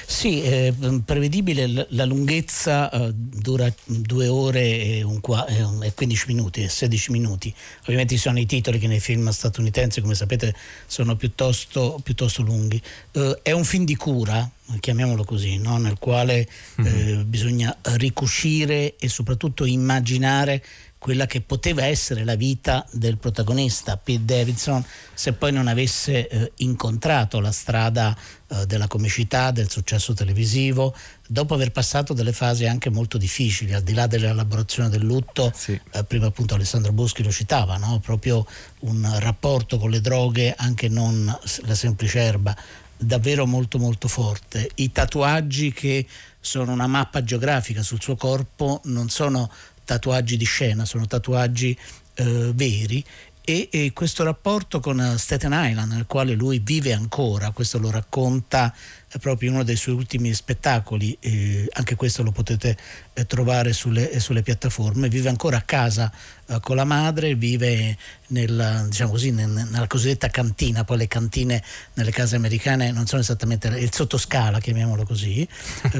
[0.06, 0.72] Sì, è
[1.04, 6.62] prevedibile, l- la lunghezza eh, dura due ore e, qua- e un- e 15 minuti,
[6.62, 7.52] e 16 minuti.
[7.82, 10.54] Ovviamente ci sono i titoli che nei film statunitensi, come sapete,
[10.87, 12.80] sono piuttosto, piuttosto lunghi.
[13.12, 14.48] Eh, è un film di cura,
[14.80, 15.76] chiamiamolo così, no?
[15.78, 20.62] nel quale eh, bisogna ricuscire e soprattutto immaginare
[21.02, 26.52] quella che poteva essere la vita del protagonista Pete Davidson se poi non avesse eh,
[26.58, 30.94] incontrato la strada eh, della comicità, del successo televisivo,
[31.26, 36.04] dopo aver passato delle fasi anche molto difficili, al di là dell'elaborazione del lutto, eh,
[36.04, 37.98] prima appunto Alessandro Boschi lo citava, no?
[37.98, 38.46] proprio
[38.82, 42.56] un rapporto con le droghe, anche non la semplice erba,
[42.96, 44.70] davvero molto molto forte.
[44.76, 46.06] I tatuaggi che
[46.44, 49.50] sono una mappa geografica sul suo corpo non sono
[49.85, 51.77] tatuaggi di scena, sono tatuaggi
[52.14, 53.05] eh, veri
[53.45, 57.90] e, e questo rapporto con eh, Staten Island nel quale lui vive ancora, questo lo
[57.90, 58.73] racconta
[59.11, 62.77] eh, proprio in uno dei suoi ultimi spettacoli, eh, anche questo lo potete
[63.12, 66.12] eh, trovare sulle, eh, sulle piattaforme, vive ancora a casa
[66.47, 67.97] eh, con la madre, vive
[68.29, 71.61] nel, diciamo così, nel- nella cosiddetta cantina, poi le cantine
[71.95, 75.47] nelle case americane non sono esattamente il sottoscala, chiamiamolo così,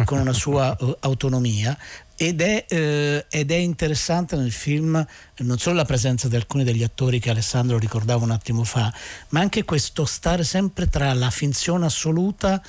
[0.05, 1.77] con una sua autonomia.
[2.23, 5.05] Ed è, eh, ed è interessante nel film
[5.39, 8.95] non solo la presenza di alcuni degli attori che Alessandro ricordava un attimo fa,
[9.31, 12.63] ma anche questo stare sempre tra la finzione assoluta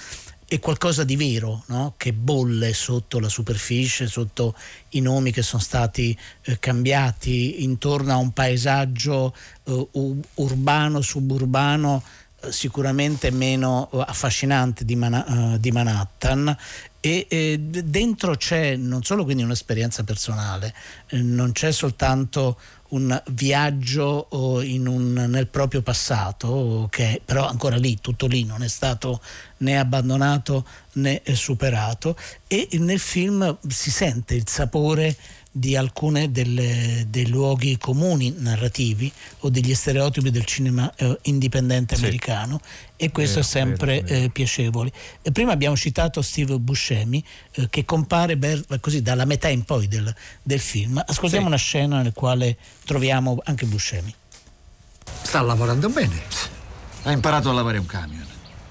[0.48, 1.94] è qualcosa di vero no?
[1.98, 4.56] che bolle sotto la superficie, sotto
[4.90, 9.36] i nomi che sono stati eh, cambiati, intorno a un paesaggio
[9.66, 9.88] eh,
[10.34, 12.02] urbano, suburbano
[12.50, 16.56] sicuramente meno affascinante di, Mana- eh, di Manhattan.
[17.00, 20.74] E d- dentro c'è non solo quindi un'esperienza personale,
[21.08, 22.58] eh, non c'è soltanto
[22.90, 29.20] un viaggio un- nel proprio passato, che però ancora lì, tutto lì, non è stato
[29.58, 32.16] né abbandonato né superato.
[32.48, 35.16] E nel film si sente il sapore
[35.56, 42.02] di alcuni dei luoghi comuni narrativi o degli stereotipi del cinema eh, indipendente Sì.
[42.04, 42.60] americano
[42.96, 44.24] e questo Vero, è sempre vero, vero.
[44.26, 44.92] eh, piacevole.
[45.22, 49.88] E prima abbiamo citato Steve Buscemi eh, che compare per- così dalla metà in poi
[49.88, 50.98] del, del film.
[51.06, 51.52] Ascoltiamo Sì.
[51.52, 54.12] una scena nel quale troviamo anche Buscemi.
[55.22, 56.20] Sta lavorando bene.
[57.04, 58.26] Ha imparato a lavare un camion.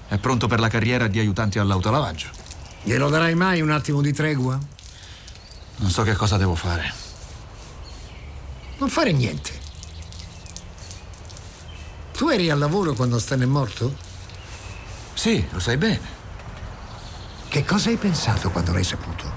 [0.09, 2.27] È pronto per la carriera di aiutante all'autolavaggio.
[2.83, 4.59] Glielo darai mai un attimo di tregua?
[5.77, 6.93] Non so che cosa devo fare.
[8.77, 9.51] Non fare niente.
[12.13, 13.95] Tu eri al lavoro quando Stan è morto?
[15.13, 16.21] Sì, lo sai bene.
[17.47, 19.31] Che cosa hai pensato quando l'hai saputo?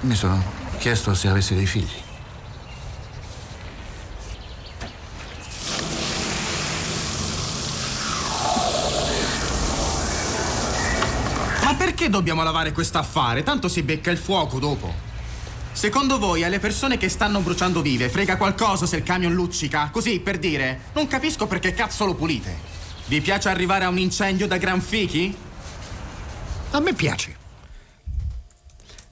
[0.00, 0.42] Mi sono
[0.78, 2.01] chiesto se avessi dei figli.
[11.72, 13.42] Ma perché dobbiamo lavare questo affare?
[13.42, 14.92] Tanto si becca il fuoco dopo.
[15.72, 19.88] Secondo voi alle persone che stanno bruciando vive frega qualcosa se il camion luccica?
[19.90, 22.54] Così per dire, non capisco perché cazzo lo pulite.
[23.06, 25.34] Vi piace arrivare a un incendio da gran fichi?
[26.72, 27.36] A me piace.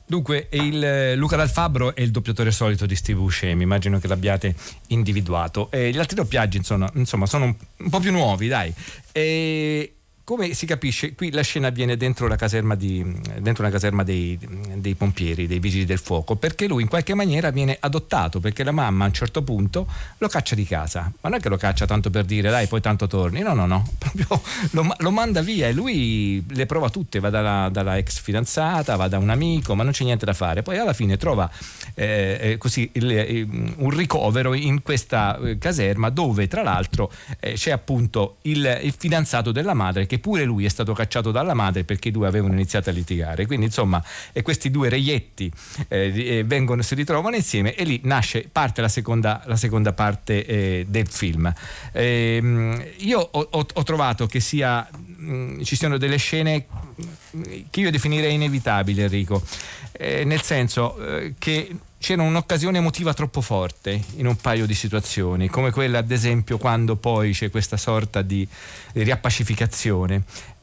[0.05, 4.07] Dunque, il, eh, Luca Dal Fabbro è il doppiatore solito di Steve Buscemi, immagino che
[4.07, 4.55] l'abbiate
[4.89, 5.71] individuato.
[5.71, 8.71] E gli altri doppiaggi, insomma, insomma, sono un, un po' più nuovi, dai.
[9.13, 9.95] E
[10.31, 13.05] come si capisce, qui la scena avviene dentro, la caserma di,
[13.41, 14.39] dentro una caserma dei,
[14.77, 18.71] dei pompieri, dei vigili del fuoco, perché lui in qualche maniera viene adottato, perché la
[18.71, 21.11] mamma a un certo punto lo caccia di casa.
[21.21, 23.41] Ma non è che lo caccia tanto per dire dai, poi tanto torni.
[23.41, 27.69] No, no, no, proprio lo, lo manda via e lui le prova tutte, va dalla,
[27.69, 30.63] dalla ex fidanzata, va da un amico, ma non c'è niente da fare.
[30.63, 31.51] Poi alla fine trova
[31.95, 37.11] eh, eh, così il- un ricovero in questa eh, caserma dove tra l'altro
[37.41, 41.55] eh, c'è appunto il, il fidanzato della madre che pure lui è stato cacciato dalla
[41.55, 43.47] madre perché i due avevano iniziato a litigare.
[43.47, 44.03] Quindi insomma
[44.33, 45.51] e questi due reietti
[45.89, 50.47] eh, eh, vengono, si ritrovano insieme e lì nasce, parte la seconda, la seconda parte
[50.47, 51.53] eh, del film.
[51.93, 56.67] Ehm, io ho, ho- ho trovato che sia, mh, ci siano delle scene
[57.71, 59.43] che io definirei inevitabili Enrico,
[59.93, 61.69] Eh, nel senso eh, che
[62.01, 66.97] c'era un'occasione emotiva troppo forte in un paio di situazioni, come quella ad esempio quando
[66.97, 68.49] poi c'è questa sorta di
[68.93, 70.23] riappacificazione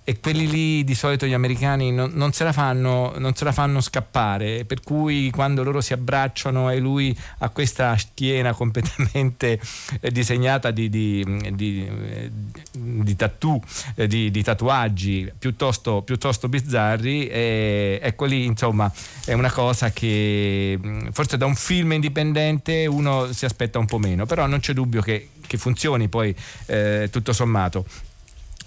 [0.09, 3.51] e quelli lì di solito gli americani non, non se la fanno, non se la
[3.51, 9.59] fanno scappare, per cui quando loro si abbracciano e lui ha questa schiena completamente
[9.99, 13.59] eh, disegnata di, di, di, eh, di tattoo,
[13.95, 18.89] eh, di, tatuaggi piuttosto, piuttosto bizzarri, e, ecco lì insomma
[19.25, 23.97] è una cosa che mh, forse da un film indipendente uno si aspetta un po'
[23.97, 26.33] meno, però non c'è dubbio che, che funzioni poi
[26.67, 27.85] eh, tutto sommato.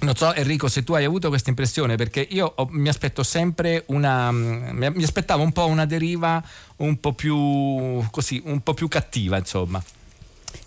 [0.00, 3.84] Non so Enrico se tu hai avuto questa impressione perché io ho- mi aspetto sempre
[3.88, 6.42] una mm, mi aspettavo un po' una deriva
[6.76, 9.82] un po' più così, un po' più cattiva, insomma.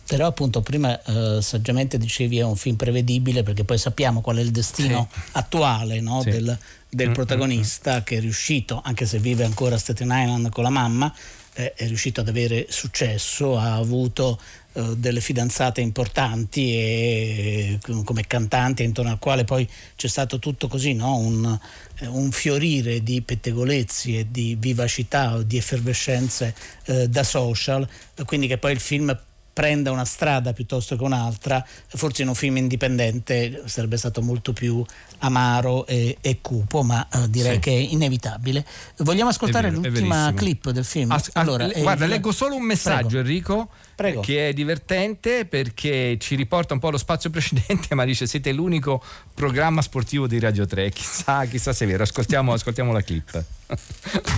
[0.05, 4.41] Però appunto prima eh, saggiamente dicevi è un film prevedibile perché poi sappiamo qual è
[4.41, 6.29] il destino attuale no, Sì.
[6.29, 6.57] del,
[6.89, 10.69] del Mm, protagonista che è riuscito, anche se vive ancora a Staten Island con la
[10.69, 11.11] mamma,
[11.53, 14.39] eh, è riuscito ad avere successo, ha avuto
[14.73, 20.93] delle fidanzate importanti e eh, come cantante intorno al quale poi c'è stato tutto così,
[20.93, 21.17] no?
[21.17, 21.59] un,
[21.99, 26.55] eh, un fiorire di pettegolezzi e di vivacità o di effervescenze
[26.85, 29.15] eh, da social, eh, quindi che poi il film
[29.53, 34.83] prenda una strada piuttosto che un'altra, forse in un film indipendente sarebbe stato molto più
[35.19, 37.59] amaro e, e cupo, ma eh, direi Sì.
[37.59, 38.65] che è inevitabile.
[38.97, 41.11] Vogliamo ascoltare È vero, è l'ultima clip del film?
[41.11, 44.21] As- ah, le- eh, guarda, il- leggo solo un messaggio, Enrico, Prego.
[44.21, 49.03] che è divertente perché ci riporta un po' allo spazio precedente, ma dice siete l'unico
[49.35, 50.89] programma sportivo di Radio 3.
[50.89, 52.01] Chissà, chissà se è vero.
[52.03, 53.43] Ascoltiamo, ascoltiamo la clip.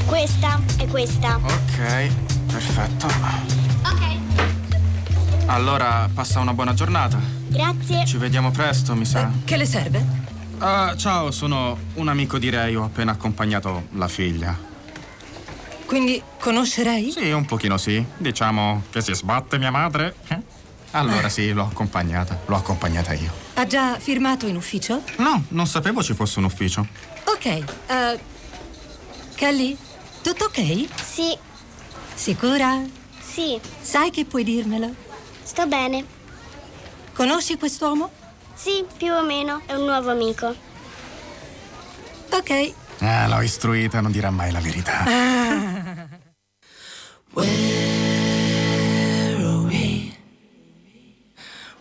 [0.05, 1.37] Questa e questa.
[1.37, 2.09] Ok,
[2.47, 3.05] perfetto.
[3.07, 4.14] Ok.
[5.47, 7.19] Allora, passa una buona giornata.
[7.47, 8.05] Grazie.
[8.05, 9.31] Ci vediamo presto, mi sa.
[9.43, 10.03] Che le serve?
[10.57, 14.57] Ah, ciao, sono un amico di Ray, ho appena accompagnato la figlia.
[15.85, 17.11] Quindi conoscerei?
[17.11, 18.03] Sì, un pochino sì.
[18.17, 20.15] Diciamo che si sbatte mia madre.
[20.29, 20.39] Eh?
[20.91, 22.39] Allora sì, l'ho accompagnata.
[22.45, 23.31] L'ho accompagnata io.
[23.53, 25.03] Ha già firmato in ufficio?
[25.17, 26.87] No, non sapevo ci fosse un ufficio.
[27.25, 27.45] Ok.
[27.45, 27.63] eh,
[29.35, 29.77] Kelly,
[30.23, 30.87] tutto ok?
[31.03, 31.37] Sì.
[32.15, 32.81] Sicura?
[33.19, 33.59] Sì.
[33.81, 35.03] Sai che puoi dirmelo?
[35.45, 36.03] Sto bene.
[37.13, 38.09] Conosci quest'uomo?
[38.55, 39.61] Sì, più o meno.
[39.67, 40.55] È un nuovo amico.
[42.31, 42.73] Ok.
[42.99, 45.03] Ah, l'ho istruita, non dirà mai la verità.
[45.05, 46.07] Ah.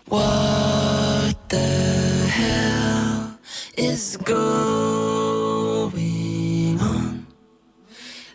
[0.07, 3.39] What the hell
[3.77, 4.69] is going
[6.81, 7.27] on?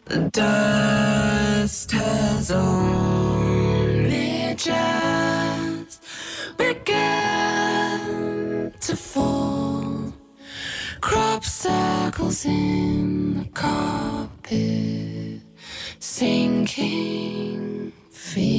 [0.05, 3.59] The dust has only
[4.55, 4.99] just
[6.60, 8.03] begun
[8.82, 10.14] to fall.
[11.01, 15.41] Crop circles in the carpet,
[15.99, 18.59] sinking feeling.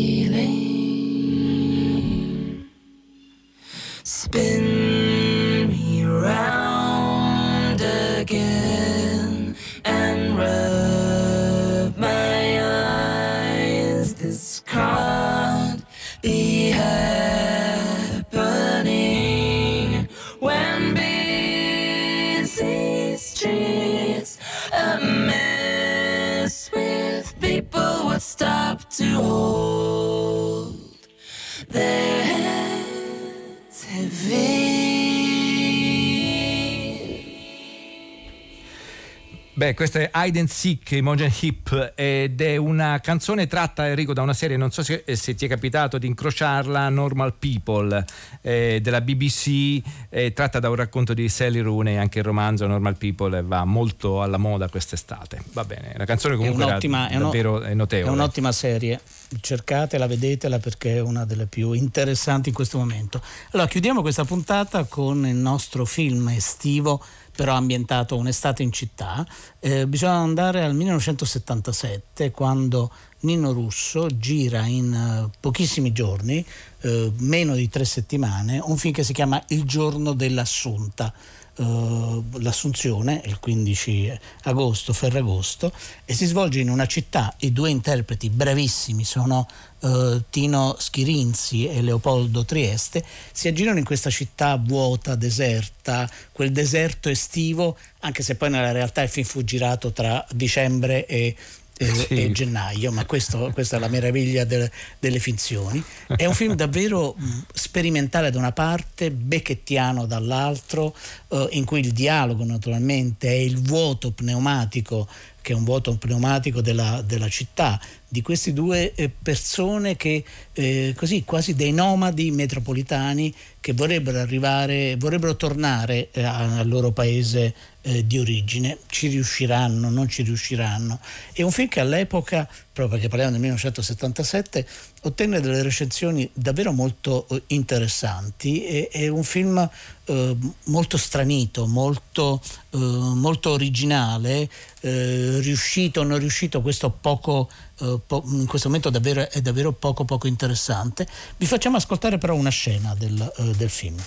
[39.70, 44.20] Beh, questo è Hide and Seek, Imogen Hip, ed è una canzone tratta, Enrico, da
[44.20, 48.04] una serie, non so se, se ti è capitato di incrociarla, Normal People,
[48.40, 52.96] eh, della BBC, eh, tratta da un racconto di Sally Rooney, anche il romanzo Normal
[52.96, 55.40] People va molto alla moda quest'estate.
[55.52, 58.12] Va bene, la canzone comunque è era un'ottima, è davvero è notevole.
[58.12, 59.00] un'ottima serie.
[59.40, 63.22] Cercatela, vedetela perché è una delle più interessanti in questo momento.
[63.52, 67.00] Allora, chiudiamo questa puntata con il nostro film estivo,
[67.34, 69.26] però ambientato un'estate in città.
[69.58, 76.44] Eh, bisogna andare al 1977, quando Nino Russo gira in eh, pochissimi giorni,
[76.80, 81.12] eh, meno di tre settimane, un film che si chiama Il giorno dell'assunta.
[81.60, 85.70] Eh, l'assunzione il 15 agosto, Ferragosto,
[86.06, 87.34] e si svolge in una città.
[87.40, 89.46] I due interpreti bravissimi sono
[89.80, 93.04] eh, Tino Schirinzi e Leopoldo Trieste.
[93.30, 99.02] Si aggirano in questa città vuota, deserta, quel deserto estivo, anche se poi nella realtà
[99.02, 101.36] il film fu girato tra dicembre e
[101.80, 102.24] e, Sì.
[102.24, 105.82] e gennaio, ma questo- questa è la meraviglia del- delle finzioni.
[106.14, 110.94] È un film davvero mh, sperimentale da una parte, becchettiano dall'altro,
[111.28, 115.08] eh, in cui il dialogo naturalmente è il vuoto pneumatico,
[115.40, 117.80] che è un vuoto pneumatico della, della città,
[118.10, 124.96] di queste due eh, persone che eh, così quasi dei nomadi metropolitani che vorrebbero arrivare,
[124.96, 128.78] vorrebbero tornare eh, al loro paese eh, di origine.
[128.88, 130.98] Ci riusciranno, non ci riusciranno.
[131.32, 134.66] È un film che all'epoca, proprio perché parliamo del 1977,
[135.02, 138.64] ottenne delle recensioni davvero molto eh, interessanti.
[138.64, 139.70] È, è un film
[140.06, 142.42] eh, molto stranito, molto,
[142.72, 144.48] molto originale,
[144.80, 147.50] riuscito o non riuscito, questo poco,
[147.80, 151.06] eh, po- in questo momento davvero, è davvero poco poco interessante.
[151.36, 154.00] Vi facciamo ascoltare però una scena del, eh, del film.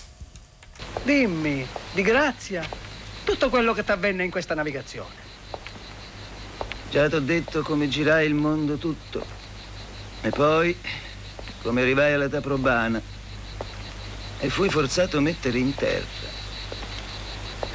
[1.04, 2.68] Dimmi, di grazia,
[3.24, 5.22] tutto quello che ti avvenne in questa navigazione.
[6.90, 9.26] Già t'ho detto come girai il mondo tutto.
[10.22, 10.78] E poi
[11.64, 13.02] come arrivai all'età probana
[14.40, 16.32] e fui forzato a mettere in terra.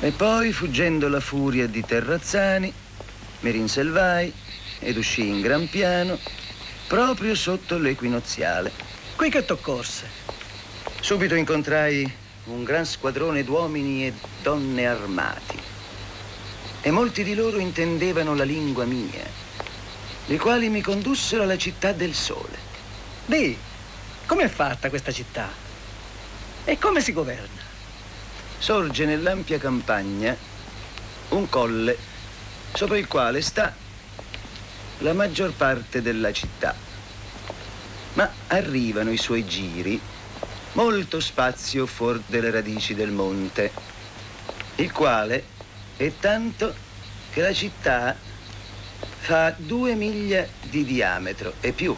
[0.01, 2.72] E poi, fuggendo la furia di Terrazzani,
[3.40, 4.32] mi rinselvai
[4.81, 6.18] ed uscii in gran piano
[6.87, 8.72] proprio sotto l'equinoziale.
[9.16, 10.09] Qui che t'occorse?
[11.01, 12.11] Subito incontrai
[12.45, 14.12] un gran squadrone d'uomini e
[14.43, 15.59] donne armati.
[16.81, 19.26] E molti di loro intendevano la lingua mia,
[20.26, 22.57] i quali mi condussero alla città del sole.
[23.26, 23.57] Di,
[24.26, 25.51] com'è fatta questa città?
[26.64, 27.66] E come si governa?
[28.59, 30.37] Sorge nell'ampia campagna
[31.31, 31.97] un colle
[32.72, 33.74] sopra il quale sta
[34.99, 36.74] la maggior parte della città.
[38.14, 40.01] Ma arrivano i suoi giri
[40.72, 43.70] molto spazio fuori delle radici del monte,
[44.76, 45.44] il quale
[45.96, 46.74] è tanto
[47.30, 48.16] che la città
[49.18, 51.96] fa due miglia di diametro e più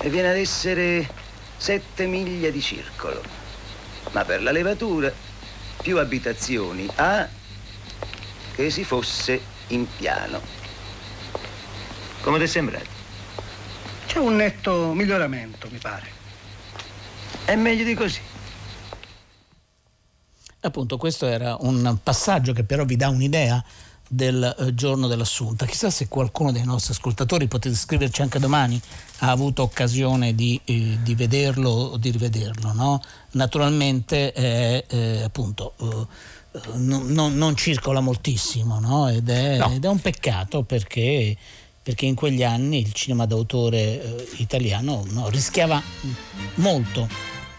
[0.00, 1.08] e viene ad essere
[1.56, 3.22] sette miglia di circolo.
[4.12, 5.12] Ma per la levatura
[5.82, 7.28] più abitazioni ha
[8.54, 10.57] che si fosse in piano.
[12.28, 12.84] Come ti è sembrato?
[14.06, 16.06] C'è un netto miglioramento, mi pare.
[17.46, 18.20] È meglio di così.
[20.60, 23.64] Appunto, questo era un passaggio che però vi dà un'idea
[24.06, 25.64] del eh, giorno dell'assunta.
[25.64, 28.78] Chissà se qualcuno dei nostri ascoltatori, potete scriverci anche domani,
[29.20, 32.74] ha avuto occasione di, eh, di vederlo o di rivederlo.
[32.74, 33.00] No?
[33.30, 39.08] Naturalmente eh, appunto eh, non, non- non circola moltissimo no?
[39.08, 39.70] ed, è, No.
[39.72, 41.34] ed è un peccato perché,
[41.88, 45.82] perché in quegli anni il cinema d'autore eh, italiano no, rischiava
[46.56, 47.08] molto,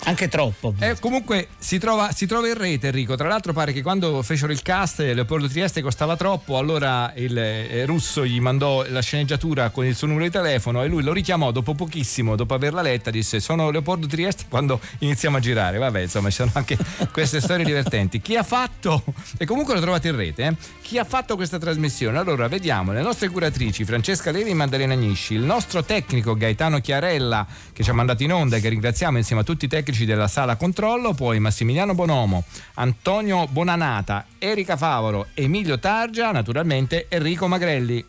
[0.10, 0.74] anche troppo.
[0.80, 4.51] Eh, comunque si trova, si trova in rete Enrico, tra l'altro pare che quando fecero
[4.51, 9.70] il cast eh, Leopoldo Trieste costava troppo, allora il eh, russo gli mandò la sceneggiatura
[9.70, 13.12] con il suo numero di telefono e lui lo richiamò dopo pochissimo, dopo averla letta,
[13.12, 16.78] disse sono Leopoldo Trieste quando iniziamo a girare, vabbè insomma ci sono anche
[17.14, 18.20] queste storie divertenti.
[18.20, 19.03] Chi ha fatto,
[19.38, 22.18] e comunque lo trovate in rete, eh, chi ha fatto questa trasmissione?
[22.18, 27.45] Allora vediamo, le nostre curatrici Francesca Levi e Maddalena Agnisci, il nostro tecnico Gaetano Chiarella
[27.72, 30.28] che ci ha mandato in onda e che ringraziamo insieme a tutti i tecnici della
[30.28, 32.43] sala controllo, poi Massimiliano Bonomo,
[32.76, 38.04] Antonio Bonanata, Erika Favoro, Emilio Targia, naturalmente Enrico Magrelli.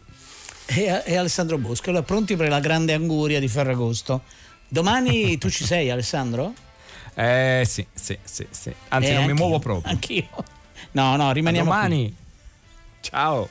[0.66, 1.90] e, e Alessandro Bosco.
[1.90, 4.22] Allora, pronti per la grande anguria di Ferragosto.
[4.68, 6.52] Domani tu ci sei, Alessandro?
[7.12, 8.72] Eh sì, sì, sì, sì.
[8.88, 9.90] Anzi Eh, non mi muovo proprio.
[9.90, 10.28] Anch'io.
[10.92, 12.04] No, no, rimaniamo A domani.
[12.04, 12.14] qui.
[13.00, 13.48] Ciao.